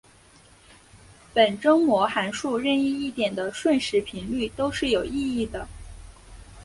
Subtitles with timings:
[1.31, 5.67] 本征模函数任意一点的瞬时频率都是有意义的。